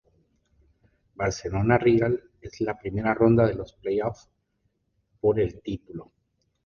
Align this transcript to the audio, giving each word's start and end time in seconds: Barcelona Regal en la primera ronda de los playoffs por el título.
Barcelona 1.13 1.77
Regal 1.77 2.23
en 2.41 2.51
la 2.65 2.75
primera 2.75 3.13
ronda 3.13 3.45
de 3.45 3.53
los 3.53 3.73
playoffs 3.73 4.31
por 5.19 5.39
el 5.39 5.61
título. 5.61 6.11